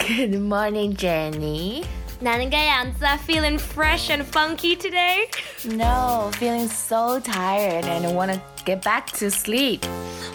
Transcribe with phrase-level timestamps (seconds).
[0.00, 1.84] Good morning, Jenny.
[2.20, 3.18] 哪能个样子啊？
[3.26, 5.28] Feeling fresh and funky today?
[5.64, 9.80] No, feeling so tired and want to get back to sleep.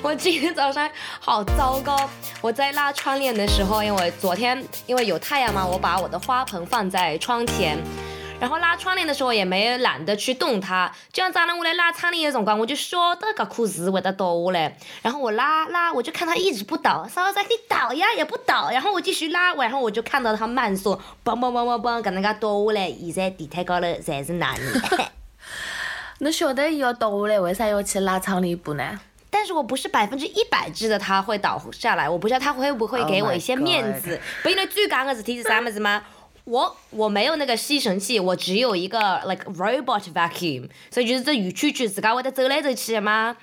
[0.04, 2.10] 我今天早上好糟糕。
[2.42, 7.78] 我在拉窗帘的时候，因为昨天因为有太阳嘛，我把我的花盆放在窗前。
[8.39, 14.77] 然后拉窗帘的时候也没懒得去动它，这样早上我来拉窗帘的辰光，我就晓得这颗事会得倒下来。
[15.03, 18.69] 然后我拉拉，我就看它一直不倒，稍微再你倒呀也不倒。
[18.71, 22.89] 然后我继续拉，然后我就看到它慢速，嘣嘣嘣嘣嘣，搿能介倒下来。
[22.91, 24.61] 现在地毯高头侪是哪里？
[26.21, 29.01] 侬晓得伊要倒下来，为啥要去拉窗帘布呢？
[29.31, 34.21] 但是我不是百分之一百知道它会倒下来，我不知道它会不会给我一些面子。
[34.43, 36.03] 不，因为最讲的事体是啥么子吗？
[36.47, 43.37] 我我没有那个吸尘器，我只有一个 like robot vacuum，所以就是这圆圈圈自家会得走来走去的嘛。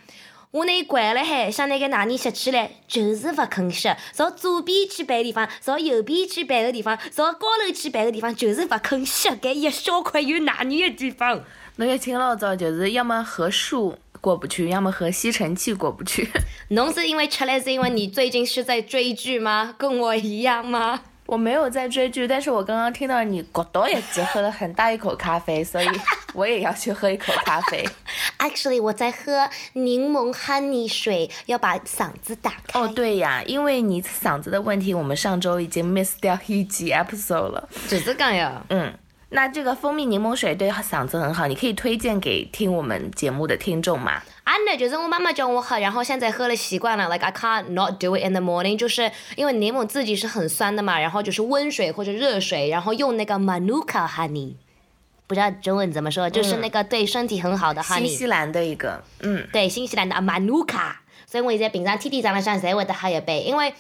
[0.52, 3.90] 我那关了海，想那个哪里吸起来，就是不肯吸。
[4.14, 9.28] 朝左边去摆地方，朝右边去摆个地方，朝高头去摆个地方，就是不肯吸。
[9.30, 11.44] 搿一小块有哪里的地方？
[11.76, 16.30] 侬一清老早就是要么和树过不去，要么和吸尘器过不去。
[16.70, 19.76] 侬是因为吃来是因为你最近是在追剧吗？
[19.78, 21.02] 跟我一样吗？
[21.34, 25.88] 我没有在追剧，但是我刚刚听到你咕咚一直喝了很大一口咖啡，所以
[26.36, 27.84] 我也要去喝一口咖啡。
[28.38, 32.80] Actually，我在喝柠檬 honey 水，要把嗓子打开。
[32.80, 37.68] 哦，对呀，因为你嗓子的问题，我们上周已经 miss 掉一集 episode 了。
[37.88, 38.64] 就是这呀。
[38.70, 38.94] 嗯，
[39.36, 44.22] 那这个蜂蜜柠檬水对嗓子很好，你可以推荐给听我们节目的听众吗？
[44.44, 47.10] 啊，那就是我妈妈教我喝，然后现在喝了习惯了。
[47.10, 54.54] Like I can't not do it in the morning，就是因为柠檬自己是很酸的嘛，然后就是温水或者热水，然后用那个 Manuka honey，
[55.26, 58.06] 不知道中文怎么说，就是那个对身体很好的 honey。
[58.06, 60.92] 新西兰的一个，嗯，对，新西兰的 Manuka，
[61.26, 63.74] 所以我现在平常天天早上才会得喝一杯，因为。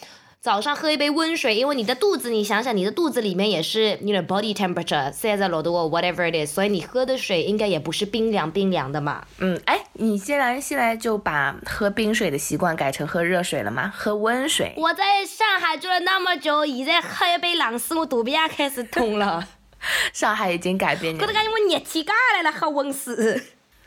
[0.43, 9.25] 早上喝一杯温水，因为你的肚子，你想想，你的肚子里面也是你的 body temperature，现在老多 whatever it is，所以你喝的水应该也不是冰凉冰凉的嘛。
[9.37, 13.93] 嗯，哎，你现在现在就把喝冰水的习惯改成喝热水了吗？
[13.95, 14.73] 喝温水。
[14.75, 19.47] 我在上海住了那么久，现在喝一杯冷水，我肚皮也开始痛了。
[20.11, 21.21] 上海已经改变了。
[21.21, 23.41] 我都感觉我热天家来了，喝温水。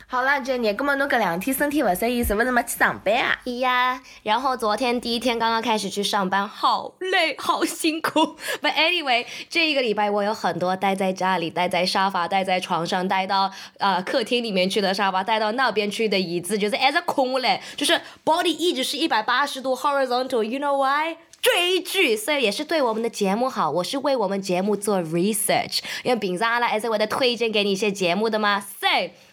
[0.09, 3.37] 好了，Jenny，那么侬搿两天身体勿适意，是勿是没去上班啊？
[3.59, 8.37] 呀，然后昨天第一天刚刚开始去上班，好累，好辛苦。
[8.62, 21.17] But anyway，这一个礼拜我有很多待在家里，待在沙发，待在床上，待到呃客厅里面去的沙发，待到那边去的椅子，就是挨着空嘞，就是 body 一直是一百八十度 horizontal，you know why？
[21.43, 23.71] 追剧，所以也是对我们的节目好。
[23.71, 28.61] 我是为我们节目做 research，因为平常阿拉还是会的推荐给你一些节目的嘛。
[28.61, 28.87] So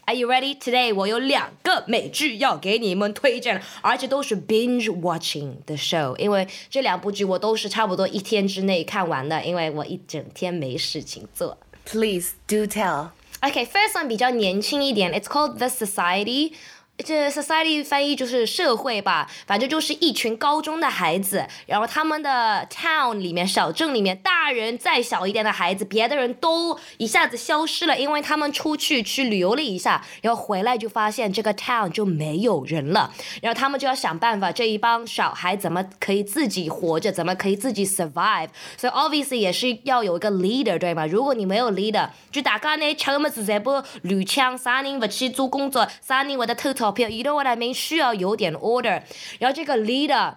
[0.06, 0.94] are you ready today？
[0.94, 6.16] 我有两个美剧要给你们推荐，而且都是 binge watching 的 show。
[6.16, 11.58] 因为这两部剧我都是差不多一天之内看完的，因为我一整天没事情做。
[11.84, 13.10] Please do tell.
[13.40, 16.52] Okay, first one 比较年轻一点，It's called The Society.
[16.99, 33.11] 这 society 翻译就是社会吧，反正就是一群高中的孩子，然后他们的 town 里面小镇里面，大人再小一点的孩子，别的人都一下子消失了，因为他们出去去旅游了一下，然后回来就发现这个 town 就没有人了，
[33.41, 41.07] 然后他们就要想办法，这一帮小孩怎么可以自己活着，怎么可以自己 survive，所以 obviously 也是要有一个 leader 对吗？
[41.07, 46.82] 如果你没有 leader，就大家呢吃么子全部乱抢，啥人不去做工作，啥人会得偷偷。
[46.82, 47.72] You know what I mean？
[47.74, 49.02] 需要有点 order，
[49.38, 50.34] 然后这个 leader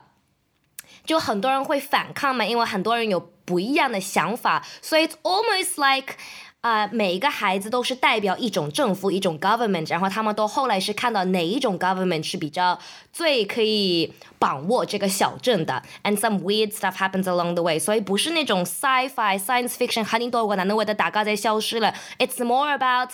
[1.06, 6.16] 就很多人会反抗嘛，因为很多人有不一样的想法，所以 it's almost like
[6.62, 12.78] 啊，每一个孩子都是代表一种政府，一种 government，然后他们都后来是看到哪一种 government 是比较
[13.12, 23.10] 最可以把握这个小镇的，and some weird stuff happens along the way，所以不是那种 sci-fi science fiction，很多个哪能会的大家在消失了，it's more about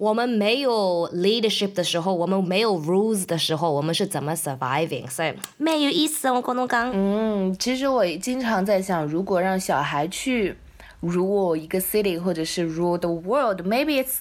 [0.00, 5.06] 我们没有 leadership 的时候，我们没有 rules 的时候，我们是怎么 surviving？
[5.10, 6.90] 所以没有意思，我跟侬讲。
[6.94, 10.56] 嗯，其实我经常在想，如果让小孩去
[11.02, 14.20] rule 一个 city 或者是 rule the world，maybe it's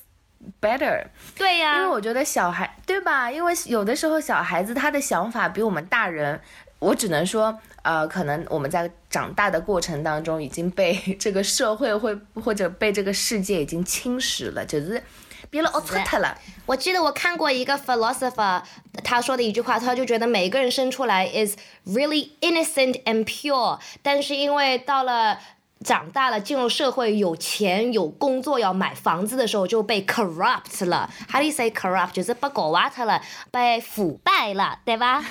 [0.59, 1.05] better。
[1.37, 3.31] 对呀，因为我觉得小孩，对吧？
[3.31, 6.37] 因为有的时候小孩子他的想法比我们大人，
[6.79, 15.01] 我只能说，呃，可能我们在长大的过程当中已经被 这个社会会或者被这个世界已经侵蚀了，就是。
[15.50, 16.36] 别了，我错特了。
[16.66, 18.62] 我记得我看过一个 philosopher，
[19.02, 21.56] 他说的一句话，他就觉得每个人生出来 is
[21.86, 25.38] really innocent and pure，但是因为到了
[25.84, 31.10] 长大了，进入社会，有钱有工作要买房子的时候，就被 corrupt 了。
[31.30, 32.12] How do you say corrupt？
[32.12, 35.22] 就是被搞瓦特了，被腐败了，对吧？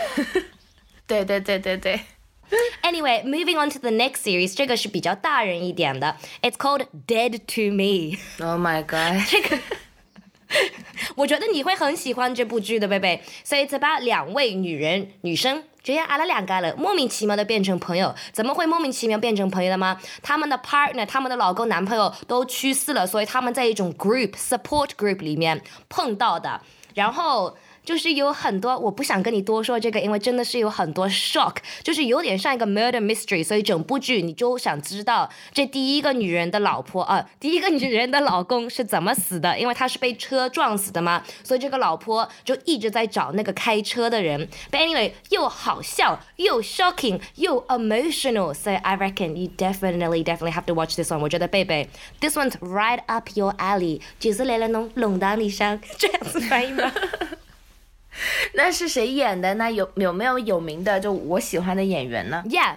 [1.08, 2.02] 对对对对对。
[2.84, 8.20] Anyway, moving on to the next series，这个是比较大人一点的，It's called Dead to Me。
[8.48, 9.28] Oh my god！
[9.28, 9.58] 这个。
[11.15, 13.23] 我觉得你会很喜欢这部剧的，贝贝。
[13.45, 18.15] 所以这把两位女人女生，这样阿拉两个了，莫名其妙的变成朋友。
[18.33, 20.01] 怎么会莫名其妙变成朋友的吗？
[20.23, 26.61] 他们的 partner，他们的老公、男朋友都去世了，所以他们在一种 group support group 里面碰到的。
[26.95, 27.57] 然后
[27.89, 44.47] 就是有很多，我不想跟你多说这个，因为真的是有很多 shock，就是有点像一个 murder mystery，所以整部剧你就想知道这第一个女人的老婆啊、第一个女人的老公是怎么死的，因为他是被车撞死的嘛，所以这个老婆就一直在找那个开车的人。
[44.71, 51.21] But anyway，又好笑又 shocking 又 emotional，so I reckon you definitely definitely have to watch this one。
[51.21, 51.89] 我觉得贝贝
[52.21, 56.93] ，this one's right up your alley，就是来了侬弄堂里上这样子翻译吗？
[58.55, 59.55] 那是谁演的？
[59.55, 62.77] 那有有没有有名的就我喜欢的演员呢 Yeah.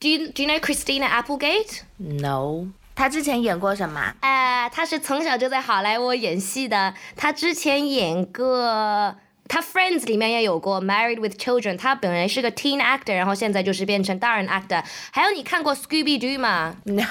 [0.00, 4.14] Do you do you know Christina Applegate?？No，她之前演过什么？
[4.20, 6.94] 呃，她是从小就在好莱坞演戏的。
[7.14, 9.14] 她之前演过，
[9.46, 11.78] 她 Friends 里面也有过 Married with Children。
[11.78, 14.82] 她本来是个 teen actor，然后现在就是变成大人 actor。
[15.12, 17.04] 还有你看过 Scooby Doo 吗？No，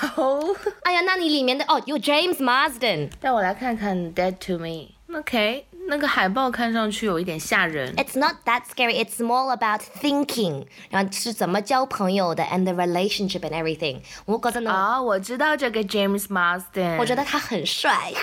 [0.84, 3.10] 哎呀，那你里面的哦，有 James Marsden。
[3.22, 4.68] 让我来看看《Dead to Me》。
[5.18, 7.94] OK，那个海报看上去有一点吓人。
[7.96, 9.04] It's not that scary.
[9.04, 14.00] It's more about thinking，然后是怎么交朋友的，and the relationship and everything。
[14.26, 18.14] 我觉得呢，啊、我知道这个 James Marsden，我觉得他很帅。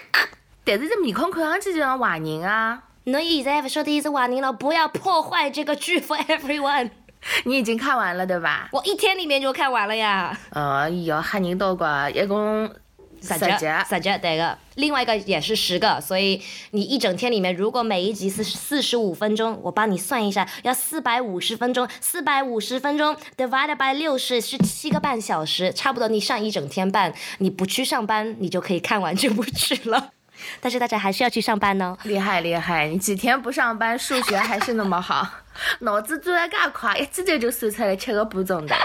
[0.65, 2.85] 但是这面孔看上去就像坏人啊。
[3.05, 6.91] 侬现在不说的是坏人了，不要破坏这个剧 for everyone。
[7.45, 8.71] 你已经看完了对吧？
[8.73, 10.35] 我一天里面就看完了呀。
[10.51, 12.71] 呃，要吓人到怪，一共
[13.21, 13.67] 十十集。
[13.89, 30.11] 十集对个，另外一个也是十个，所以你一整天里面，如果每一集是四十五分钟，我帮你算一下，要四百五十分钟，四百五十分钟 divided by 六十是七个半小时，差不多你上一整天半，你不去上班，你就可以看完这部剧了。
[30.61, 31.99] 但是大家还是要去上班呢。
[32.05, 32.87] 厉害厉害！
[32.87, 35.27] 你几天不上班，数学还是那么好，
[35.81, 38.77] 脑子转得噶快，一记头就算出来七个步骤的。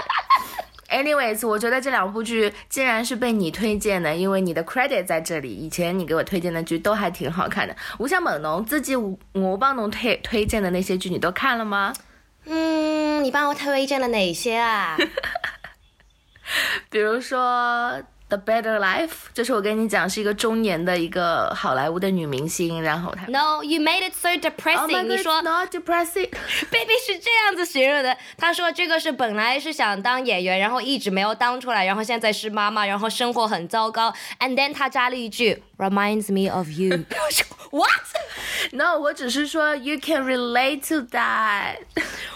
[0.88, 7.74] Anyways，我觉得这两部剧竟然是被你推荐的，因为你的 credit 在这里，以前你给我推荐的剧都还挺好看的。
[7.98, 11.92] 吴向猛侬，自己我我帮侬推推荐的那些剧，你都看了吗？
[12.46, 14.96] 嗯，你帮我推荐了哪些啊？
[16.90, 17.40] 比如说
[18.33, 25.69] 《The Better Life》，就是我跟你讲是一个中年的一个好莱坞的女明星，然后她 No, you made it so Oh depressing、 my 你 God, 说 it's not
[25.71, 26.29] depressing。
[26.69, 34.13] baby 是这样子形容的，他说这个是本来是想当演员，然后一直没有当出来，然后现在是妈妈，然后生活很糟糕。
[34.39, 37.45] And then 他加了一句 reminds me of you 我说。
[37.71, 37.89] What？
[38.71, 41.77] No，我只是说 you can relate to that。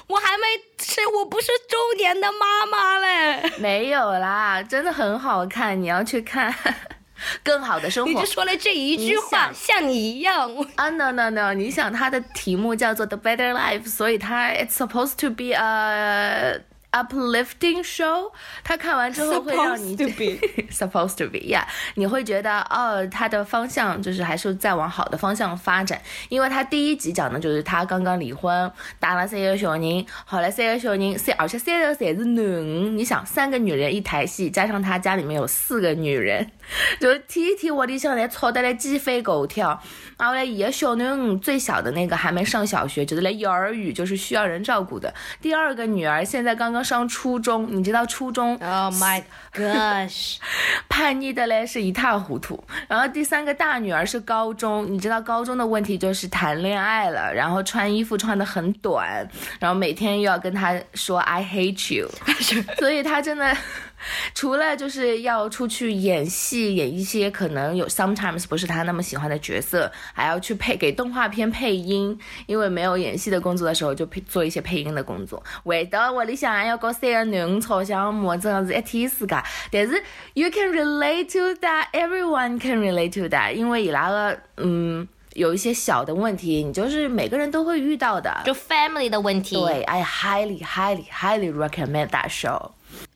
[0.05, 0.45] 我还没
[0.79, 1.47] 是，我不是
[1.88, 3.50] 中年的妈妈嘞。
[3.58, 6.54] 没有啦，真的很好看，你要去看
[7.42, 8.26] 更好的生活你就。
[8.26, 10.54] 说了这一句话，你像你一样。
[10.54, 11.54] 我啊、no no no！
[11.54, 16.60] 你想他的题目叫做 The Better Life，所以它 it's supposed to be a
[16.92, 18.32] uplifting show。
[18.64, 21.64] 它看完之后会让你 Supposed to be supposed to be yeah，
[21.94, 26.00] 你会觉得哦，它的方向就是还是在往好的方向发展。
[26.28, 32.96] 因为它第一集讲的就是他刚刚离婚，打了三个小人，后来三个小人，三而且三个侪是男。
[32.96, 36.50] 你想，三个女人一台戏，加上他家里面有四个女人，
[37.00, 39.80] 就是天天屋里向来吵得来鸡飞狗跳。
[40.18, 45.12] 然后嘞，伊个小囡最小的那个还没上小学，就是来幼儿园，就是需要人照顾的。
[45.40, 50.36] 第二个女儿现在刚刚上初中，你知道初中 Oh my gosh！
[50.88, 52.64] 叛逆的嘞是一塌糊涂。
[52.88, 59.28] 然后第三个大女儿是高中，你知道高中的问题就是谈恋爱了，然后穿衣服穿的很短，
[59.60, 62.10] 然后每天又要跟她说 I hate you，
[62.80, 63.54] 所以她真的。
[64.34, 75.42] 除了就是要出去演戏，演一些可能有 sometimes 不是他那么喜欢的角色，还要去配给动画片配音，因为没有演戏的工作的时候，就配做一些配音的工作。
[75.64, 79.36] 回到屋里向还要搞三个囡恩吵相骂，真的是一天世界。
[79.70, 80.02] 但是
[80.34, 88.42] you can relate to that, everyone can relate to that，因为伊拉个嗯有一些小的问题，你就是每个人都会遇到的。
[88.44, 89.54] 就 family 的问题。
[89.56, 92.72] 对，I highly, highly, highly recommend that show。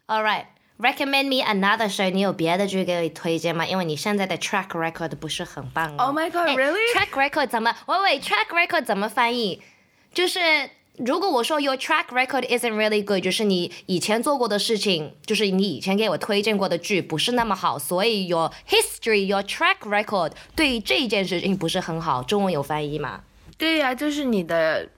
[0.06, 0.44] All right.
[0.79, 2.09] Recommend me another show。
[2.11, 3.65] 你有别的剧给我推荐吗？
[3.65, 6.05] 因为你现在的 track record 不是很棒哦。
[6.05, 6.93] Oh my god, 哎 really?
[6.93, 7.75] track record 怎么？
[7.87, 9.61] 喂喂，track record 怎么翻译？
[10.13, 10.39] 就是
[10.97, 22.21] 如果我说 your track record isn't really good，就是你以前做过的事情，就是你以前给我推荐过的剧不是那么好，所以 your history, your track record 对这件事情不是很好。
[22.21, 23.21] 中文有翻译吗？
[23.57, 24.89] 对呀、就是你的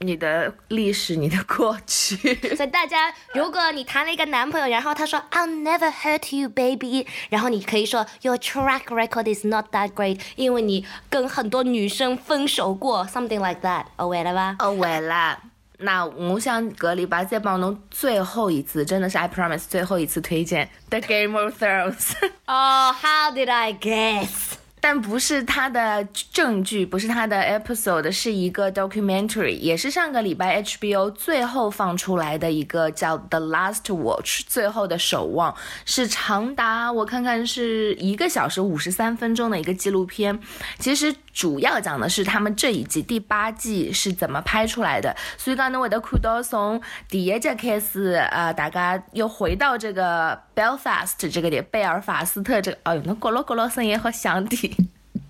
[0.00, 2.16] 你的历史，你的过去。
[2.56, 13.86] 所以大家，如果你谈了一个男朋友，然后他说 I'll never hurt you, baby，然后你可以说 Your track record is not that great，因为你跟很多女生分手过，something like that。
[13.96, 14.56] 哦，完了吧？
[14.60, 15.38] 哦，完了。
[15.80, 22.14] 那我想隔离吧再帮侬最后一次，真的是 I promise 最后一次推荐 The Game of Thrones。
[22.46, 24.54] 哦，How did I guess？
[24.80, 35.54] 但不是它的证据，不是它的 episode，是一个 documentary，也是上个礼拜 HBO 最后放出来的一个叫 The Last Watch，最后的守望，
[35.84, 40.38] 是长达我看看是一个小时五十三分钟的一个纪录片。
[40.78, 45.14] 其实主要讲的是他们这一季第八季是怎么拍出来的。
[45.36, 54.58] 所以刚才我的看到从第一集开始，呃，大家又回到这个 Belfast 这个点，贝尔法斯特这个，哎呦，那咕噜咕噜声音好响的。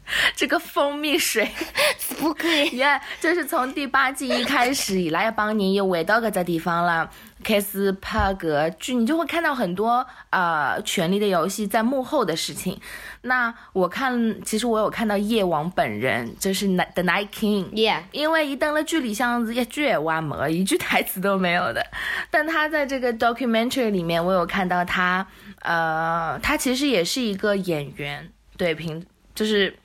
[0.35, 1.49] 这个蜂蜜水
[2.19, 7.09] 不可以耶， 就是从第八季一开始以来，要帮你又回到个这地方了，
[7.45, 12.81] 开始拍个剧，你就会看到很多呃《权力的游戏》在幕后的事情。
[13.23, 21.85] 那我看，其实我有看到夜王本人，就是 The Night King，Yeah，因为一登了剧里像是一句也话没，一句台词都没有的。
[22.31, 25.27] 但他在这个 documentary 里面，我有看到他，
[25.63, 29.77] 呃，他其实也是一个演员，对，平就是。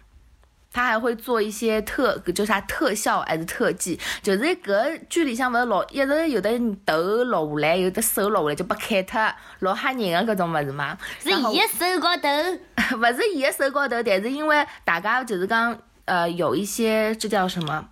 [0.74, 6.50] 他还会做一些特，就是啥特效还是特技，就是搿剧里向勿是老一直有的
[6.84, 10.98] 头落下来，有的手落下来就不开脱，老吓人的搿种物事嘛。
[11.22, 12.28] 是伊的手高头，
[12.98, 17.88] 勿是伊的手高头，但是因为大家就是讲，呃，有一些这叫什么，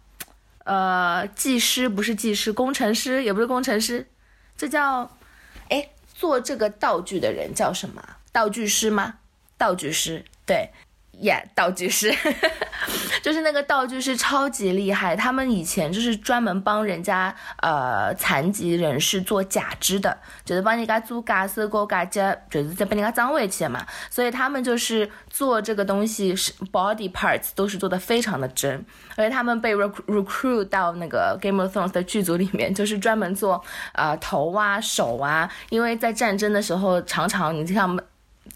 [0.64, 4.08] 呃，技师不是技师，工程师也不是工程师，
[4.58, 5.10] 这叫，
[5.70, 8.02] 哎，做这个道具的人叫什么？
[8.32, 9.16] 道具师吗？
[9.58, 10.72] 道具师，对。
[11.22, 12.12] 耶，道具师，
[13.22, 15.16] 就是那个道具师超级厉害。
[15.16, 23.86] 他们以前就是专门帮人家呃残疾人士做假肢的，就是帮人家做假手高假脚，就是在帮人家装回去嘛。
[24.10, 28.84] 所以他们就是做这个东西是 body parts 都是做的非常的真。
[29.16, 33.64] 而且他们被 recruit 到那个 Game of Thrones 的剧组里面，就是专门做
[33.94, 38.00] 呃头啊手啊，因为在战争的时候常常你像。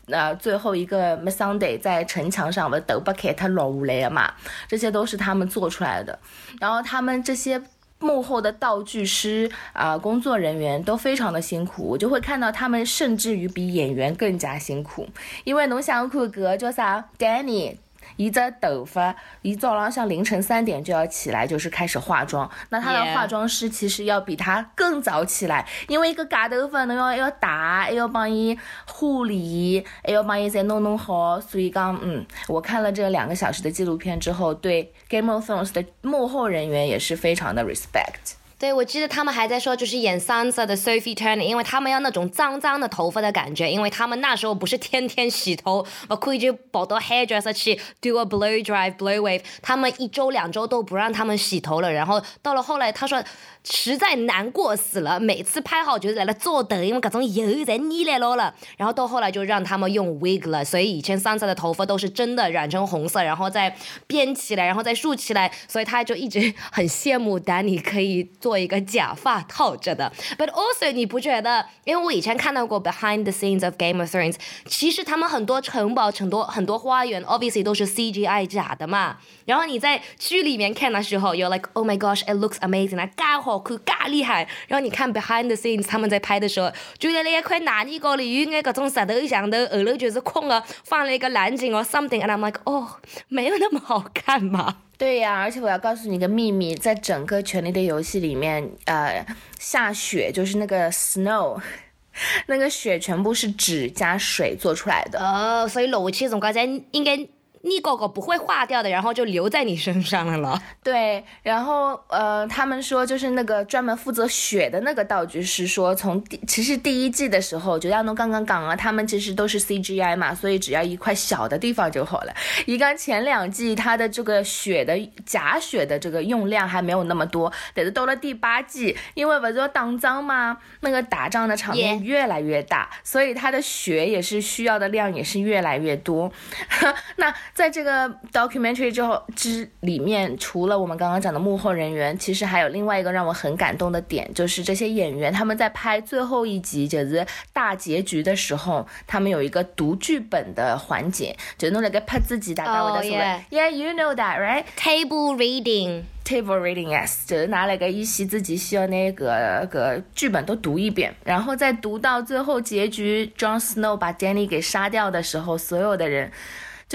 [0.07, 4.33] 那最后一个 Sunday 在城墙上的斗不开，他落下来了嘛？
[4.67, 6.17] 这些都是他们做出来的。
[6.59, 7.61] 然后他们这些
[7.99, 15.07] 幕后的道具师啊，工作人员都非常的辛苦，我就会看到他们甚至于比演员更加辛苦，
[15.43, 17.77] 因为侬想看个叫啥 Danny。
[18.15, 22.50] 一只头发，一早上像凌晨三点就要起来，就是开始化妆。
[22.69, 31.39] 那他的化妆师其实要比他更早起来，因为一个假头发，侬要要打，还要帮伊护理，还要帮伊再弄弄好。
[31.39, 38.35] 所以讲，嗯，我看了这两个小时的纪录片之后，对 Game of Thrones 的幕后人员也是非常的 respect。
[38.57, 53.21] 对，我记得他们还在说，就是演 Sansa 的 Sophie Turner，因为他们要那种脏脏的头发的感觉，因为他们那时候不是天天洗头，我可以就跑到 hairdresser 去 do a blow dry blow wave，他们一周两周都不让他们洗头了，然后到了后来，他说。
[53.67, 58.53] 实在难过死了，每次拍好就是在那坐等，因为各种油在腻来了了。
[58.77, 65.51] 然后到后来就让他们用 wig 了，所以以前 Sansa 的头发都是真的染成红色，然后再编起来，然后再竖起来。
[65.67, 70.13] 所以他就一直很羡慕 Danny 可以做一个假发套着的。
[70.37, 71.65] But also 你不觉得？
[71.83, 74.35] 因为我以前看到过 behind the scenes of Game of Thrones，
[74.67, 79.17] 其实他们很多城堡、很多很多花园，obviously 都是 CGI 假的嘛。
[79.45, 83.55] 然后你在剧里面看的时候，you're like oh my gosh，it looks amazing，那嘎好。
[83.57, 84.47] 看，嘎厉害！
[84.67, 92.21] 然后你看 behind the scenes，他们在拍的时候，就在那一块烂泥高里，有眼各种石头像头，后头就是空的，放了一个蓝景哦，something。
[92.21, 92.97] And I'm like，哦，
[93.27, 94.77] 没有那么好看嘛。
[94.97, 99.25] 对呀，而且我要告诉你一个秘密，在整个《权力的游戏》里面，呃，
[99.59, 101.59] 下雪就是那个 snow，
[102.47, 105.19] 那个雪全部是纸加水做出来的。
[105.19, 107.27] 哦，所以落去总归在应该。
[107.65, 110.62] 你狗狗不会化掉的，然后就留在你身上了了。
[110.84, 122.34] 对，然后呃，他们说就是那个专门负责血的那个道具师说，从第其实第一季的时候，就像侬刚刚讲了，他们其实都是 CGI 嘛，所以只要一块小的地方就好了。
[122.67, 124.95] 一刚前两季它的这个血的
[125.25, 136.31] 假血的这个用量还没有那么多，但是到了第八季，因为不是要打仗嘛，那个打仗的场面越来越大，所以它的血也是需要的量也是越来越多。
[137.17, 153.17] 那在这个 documentary 之后之里面，除了我们刚刚讲的幕后人员，其实还有另外一个让我很感动的点，就是这些演员他们在拍最后一集就是大结局的时候，他们有一个读剧本的环节，就弄了个拍自己大家会的说
[153.50, 154.65] Yeah, you know that, right?
[154.77, 156.03] Table reading.
[156.25, 166.31] Table reading, yes，就是拿了个一席自己需要那个个剧本都读一遍，然后再读到最后结局，Jon Snow 把 Danny 给杀掉的时候，所有的人，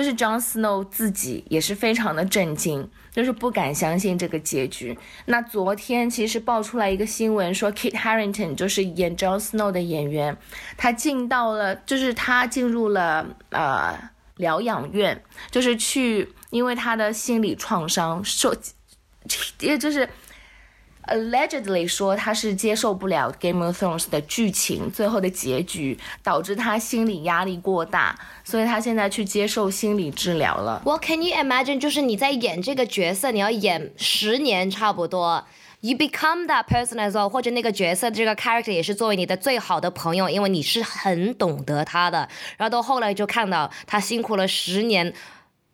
[0.00, 4.96] 就是 Jon Snow 自己也是非常的震惊，就是不敢相信这个结局。
[5.26, 10.34] 那昨天其实爆出来一个新闻，说 Kit Harington 就是演 Jon Snow 的演员，
[10.78, 13.94] 他进到了，就是他进入了呃
[14.36, 18.54] 疗养院，就是去，因为他的心理创伤受。
[19.60, 20.08] 也 就是
[21.06, 28.14] allegedly 说他是接受不了 Game of Thrones 的剧情最后的结局，导致他心理压力过大，
[28.44, 30.82] 所以他现在去接受心理治疗了。
[30.84, 31.80] Well, can you imagine？
[31.80, 35.44] 就是你在演这个角色，你要演十年差不多
[35.80, 42.28] ，you become that person as well，或者那个角色这个 character 也是作为你的最好的朋友，因为你是很懂得他的。
[42.56, 45.12] 然后到后来就看到他辛苦了十年，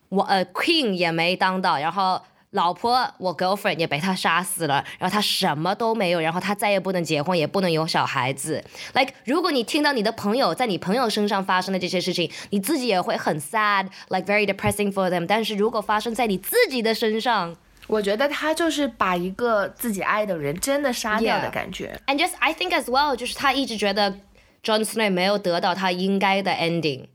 [0.09, 2.23] 我呃 queen 也没当到，然后。
[2.51, 8.65] 老婆，我 girlfriend 也被他杀死了，然后他什么都没有，然后他再也不能结婚，也不能有小孩子。
[8.95, 15.27] Like，如果你听到你的朋友在你朋友身上发生的这些事情，你自己也会很 sad，like very depressing for them。
[15.27, 17.57] 但是如果发生在你自己的身上，
[17.89, 22.01] 我觉得他就是把一个自己爱的人真的杀掉的感觉。
[22.07, 24.15] And just I think as well，就是他一直觉得
[24.63, 27.07] John Snow 没有得到他应该的 ending。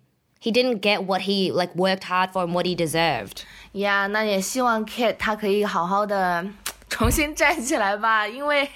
[0.43, 3.43] He didn't get what he like worked hard for and what he deserved.
[3.73, 6.45] Yeah, 那也希望 Kit 他可以好好的
[6.89, 8.67] 重新站起来吧，因为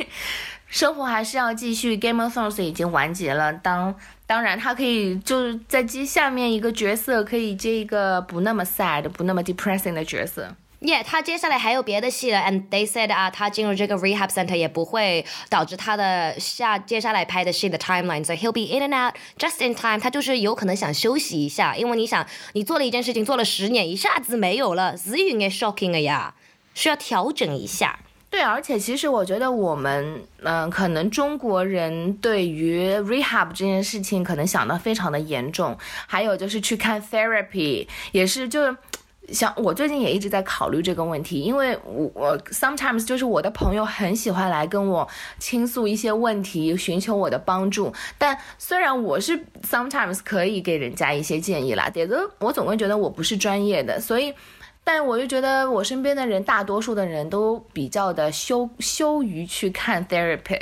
[0.68, 1.98] 生活还是要继续。
[1.98, 3.96] Game of Thrones 已经完结了，当
[4.28, 10.56] 当然他可以就是在接下面一个角色，可以接一个不那么 sad、不那么 depressing 的角色。
[10.86, 20.00] Yeah，他接下来还有别的戏了，and they said 啊，他进入这个 rehab center 也不会导致他的下接下来拍的戏的 timeline，so he'll be in and out just in time。
[20.00, 22.24] 他就是有可能想休息一下，因为你想，
[22.54, 26.36] 你做了一件事情做了十年，一下子没有了，是应该 shocking 的呀，
[26.76, 27.98] 需要调整一下。
[28.30, 35.76] 对，而且其实我觉得我们，嗯，可能中国人对于 rehab 这件事情可能想的非常的严重，
[36.06, 38.76] 还有就是去看 therapy，也是就。
[39.32, 45.08] 像我最近也一直在考虑这个问题，因为我我 sometimes 就是我的朋友很喜欢来跟我
[45.40, 47.94] 倾诉一些问题，寻求我的帮助。
[48.18, 54.34] 但虽然我是 sometimes 可以给人家一些建议啦，但是我总会觉得我不是专业的，所以，
[54.84, 60.62] 但我就觉得我身边的人大多数的人都比较的羞羞于去看 therapy，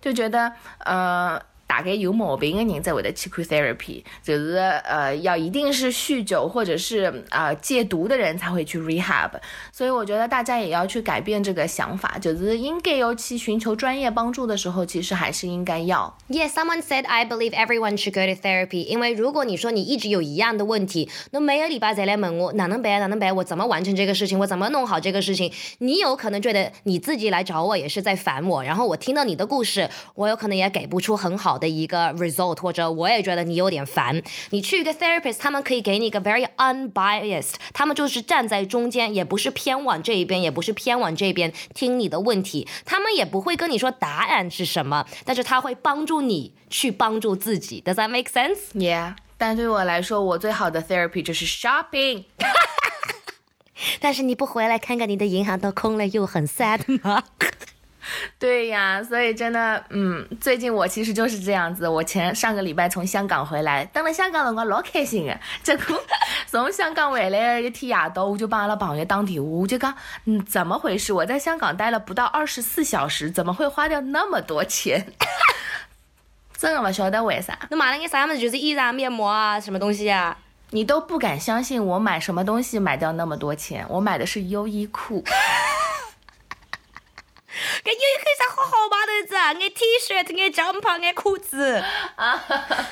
[0.00, 0.52] 就觉得
[0.84, 1.40] 呃。
[1.66, 9.30] 大概有毛病的人才会得去看 therapy，就是呃要一定是酗酒或者是啊戒毒的人才会去 rehab，
[9.72, 16.16] 所以我觉得大家也要去改变这个想法，就是应该要去寻求专业帮助的时候，其实还是应该要。
[16.28, 31.64] Yes, someone said I believe everyone should go to therapy，因为如果你说你一直有一样的问题，那每个礼拜再来问我哪能办哪能办，我怎么完成这个事情，我怎么弄好这个事情，你有可能觉得你自己来找我也是在烦我，然后我听到你的故事，我有可能也给不出很好的。
[31.64, 34.22] 的一个 result，或者我也觉得你有点烦。
[34.50, 42.68] 你去一个 therapist，他们可以给你一个 very unbiased，他们就是站在中间，也不是偏往这一边，也不是偏往这边听你的问题。
[42.84, 47.82] 他们也不会跟你说答案是什么，但是他会帮助你去帮助自己。
[47.82, 48.58] Does that make sense?
[48.74, 52.24] Yeah，但对我来说，我最好的 therapy 就是 shopping。
[54.00, 57.24] 但是你不回来看看你的银行都空了，又很 sad 吗？
[58.38, 61.88] 对呀，所以真的，嗯，最近我其实就是这样子。
[61.88, 65.38] 我前上个礼拜从香港回来，到了香港辰光老开心的。
[65.62, 66.00] 结果
[66.46, 69.94] 从香港回来一天夜到，我就帮阿拉朋友打电话，我就讲，
[70.26, 71.12] 嗯，怎么回事？
[71.12, 75.06] 我在香港待了不到二十四小时，怎么会花掉那么多钱？
[76.56, 77.58] 真的不晓得为啥。
[77.70, 78.40] 那买了个啥么子？
[78.40, 80.36] 就是衣裳、面膜啊，什么东西啊？
[80.70, 83.84] 你都不敢相信我买什么东西买掉那么多钱？
[83.88, 85.22] 我买的是优衣库。
[87.82, 91.82] 给优衣库上好好嘛的子，爱 T 恤，爱帐篷，爱裤子。
[92.16, 92.44] 啊，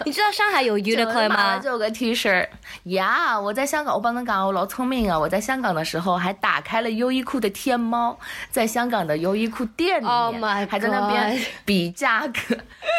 [0.04, 1.58] 你知道上海有 Uniqlo 吗？
[1.58, 2.48] 就个 T 恤。
[2.84, 5.18] 呀，我在香港，我帮侬讲，我老聪明啊！
[5.18, 8.18] 我在香港的时候还打开了优衣库的天猫，
[8.50, 10.06] 在香港的优衣库店里
[10.38, 12.56] 面，还在那边比价格，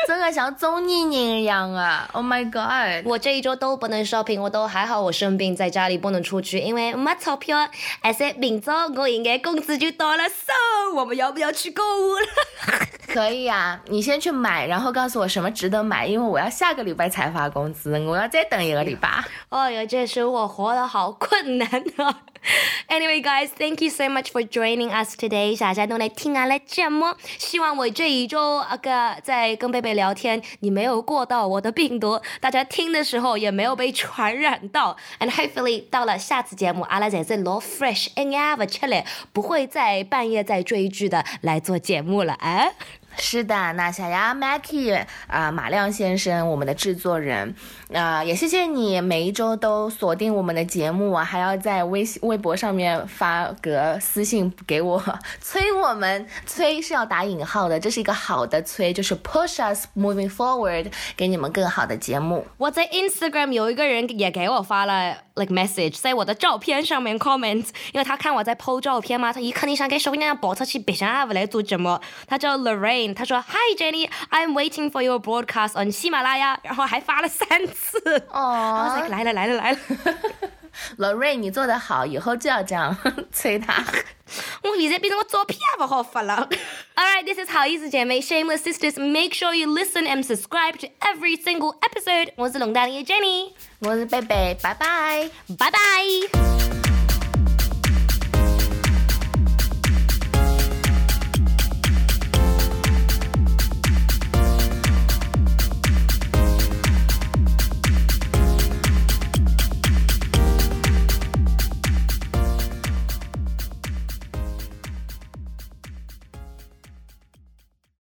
[0.08, 3.06] 真的像中年人一样啊！Oh my god！
[3.08, 7.70] 我这一周都不能 shopping，我都还好，我生病在家里不能出去，因为没钞票。
[8.02, 11.53] 而且明早我应该工资就到了，so，我们要不要？
[11.54, 12.26] 去购物了。
[13.14, 19.24] 可以啊，你先去买，然后告诉我什么值得买，因为我要下个礼拜才发工资，我要再等一个礼拜。
[19.50, 22.24] 哎哟，这生活活得好困难啊
[22.90, 25.58] Anyway, guys, thank you so much for joining us today.
[25.58, 34.98] 大家都来听俺的节目，希望我这一周啊个在跟贝贝聊天，你没有过到我的病毒，大家听的时候也没有被传染到。
[35.20, 42.68] And hopefully，到了下次节目，阿拉在这罗 fresh and have 吃嘞，不会再半夜在追剧的来做节目了啊。
[43.18, 47.54] 是的，那小杨 Mackie 啊，马亮先生，我们的制作人，
[47.94, 55.04] 啊，也谢谢你每一周都锁定我们的节目，还要在微信、微博上面发个私信给我
[55.40, 62.46] 催我们，催是要打引号的，这是一个好的催，就是 push us moving forward，给你们更好的节目。
[62.58, 73.03] 我在 Instagram 有一个人也给我发了 like message，在我的照片上面 comment，因为他看我在 po 照片嘛，他一看你想给小姑娘跑出去白相啊，不来做节目，他叫 Lorraine。
[73.12, 78.28] 他说：“Hi Jenny，I'm waiting for your broadcast on 喜马拉雅。”然后还发了三次。
[78.30, 79.80] 哦，来了来了来了。
[80.98, 82.96] 老瑞，你做得好，以后就要这样
[83.32, 83.84] 催他。
[84.64, 86.50] 我现在变成我照片也不好发了。
[86.96, 89.00] All right, this is 好意思姐妹，Shameless Sisters.
[89.00, 92.32] Make sure you listen and subscribe to every single episode.
[92.38, 96.73] 我是龙大的 Jenny，我是贝贝，拜拜，拜拜。